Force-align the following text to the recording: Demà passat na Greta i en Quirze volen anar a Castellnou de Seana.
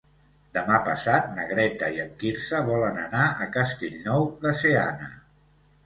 Demà 0.57 0.79
passat 0.87 1.27
na 1.35 1.45
Greta 1.51 1.91
i 1.99 2.03
en 2.05 2.11
Quirze 2.25 2.63
volen 2.73 2.99
anar 3.05 3.29
a 3.47 3.51
Castellnou 3.61 4.29
de 4.43 4.59
Seana. 4.65 5.17